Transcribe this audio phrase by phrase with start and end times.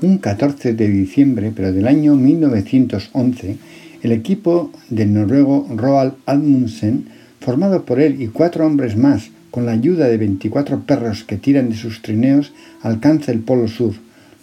[0.00, 3.56] Un 14 de diciembre, pero del año 1911,
[4.04, 7.06] el equipo del noruego Roald Amundsen,
[7.40, 11.68] formado por él y cuatro hombres más, con la ayuda de 24 perros que tiran
[11.68, 13.94] de sus trineos, alcanza el Polo Sur,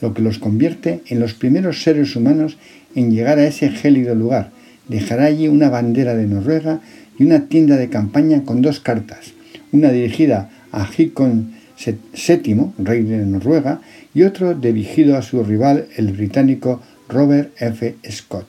[0.01, 2.57] lo que los convierte en los primeros seres humanos
[2.93, 4.51] en llegar a ese gélido lugar.
[4.89, 6.81] Dejará allí una bandera de Noruega
[7.17, 9.31] y una tienda de campaña con dos cartas,
[9.71, 13.81] una dirigida a Hikon VII, rey de Noruega,
[14.13, 17.95] y otro dirigido a su rival, el británico Robert F.
[18.09, 18.47] Scott.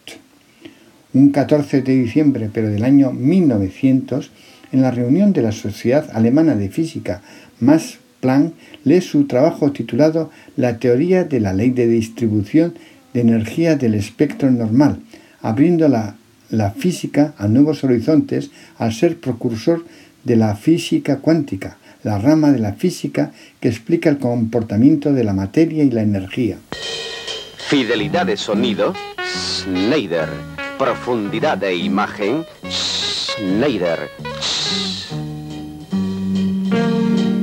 [1.13, 4.31] Un 14 de diciembre, pero del año 1900,
[4.73, 7.23] en la reunión de la Sociedad Alemana de Física
[7.61, 8.55] Max Planck,
[8.85, 12.75] lee su trabajo titulado La teoría de la ley de distribución
[13.15, 15.01] de energía del espectro normal,
[15.41, 16.17] abriendo la,
[16.51, 19.85] la física a nuevos horizontes al ser precursor
[20.25, 25.33] de la física cuántica, la rama de la física que explica el comportamiento de la
[25.33, 26.57] materia y la energía.
[27.69, 30.29] Fidelidad de sonido, Schneider.
[30.79, 33.99] Profundidad de imagen, Schneider.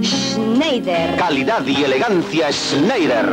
[0.01, 1.17] Schneider.
[1.17, 3.25] Calidad y elegancia, Schneider.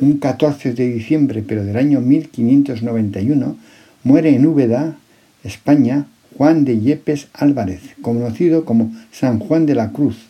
[0.00, 3.56] Un 14 de diciembre, pero del año 1591,
[4.02, 4.96] muere en Úbeda,
[5.44, 6.06] España,
[6.36, 10.26] Juan de Yepes Álvarez, conocido como San Juan de la Cruz,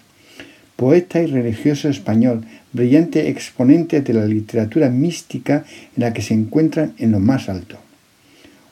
[0.76, 5.64] poeta y religioso español, brillante exponente de la literatura mística
[5.96, 7.78] en la que se encuentran en lo más alto.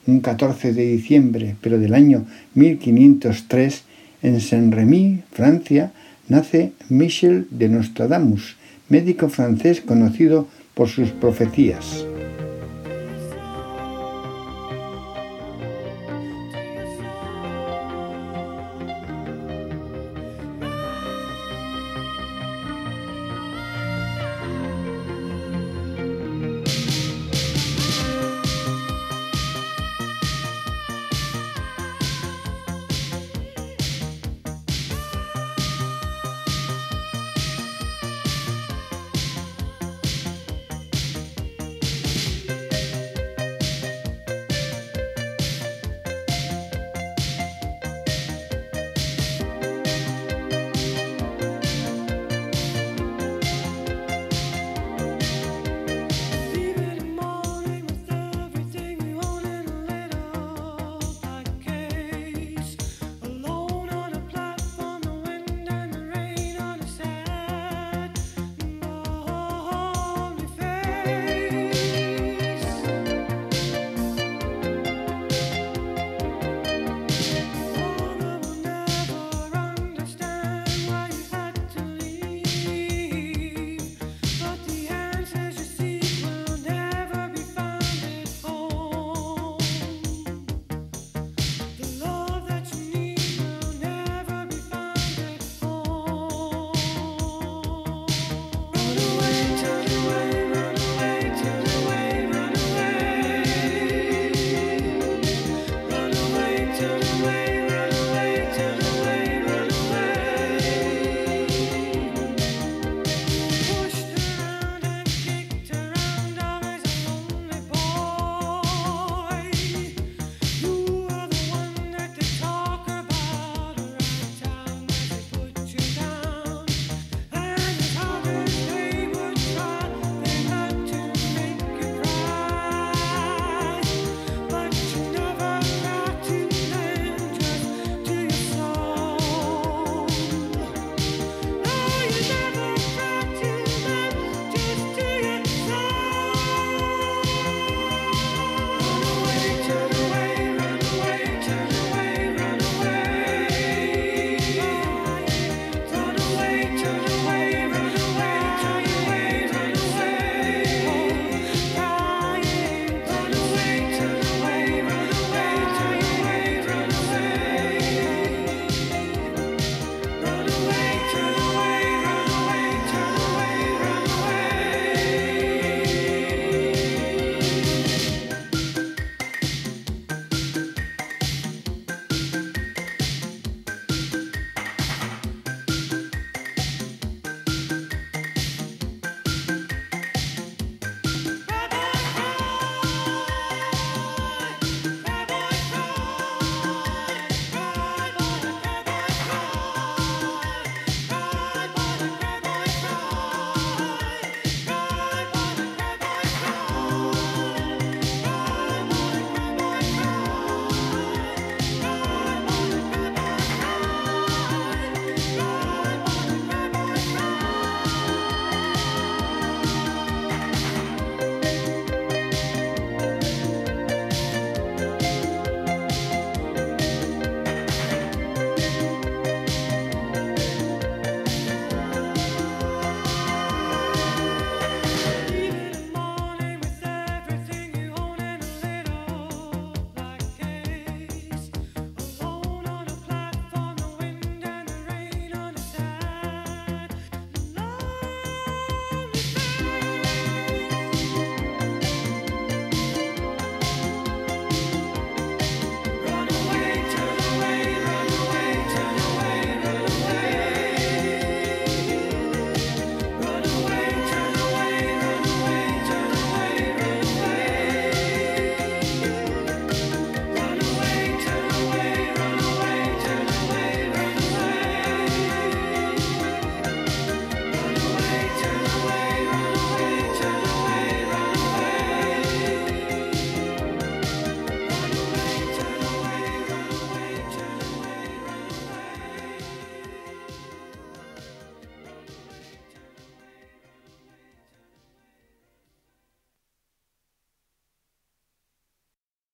[0.07, 3.83] Un 14 de diciembre, pero del año 1503,
[4.21, 5.91] en Saint-Rémy, Francia,
[6.27, 8.55] nace Michel de Nostradamus,
[8.89, 12.05] médico francés conocido por sus profecías.